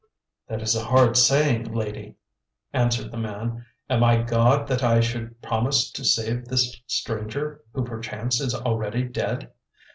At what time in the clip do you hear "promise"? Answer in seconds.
5.43-5.91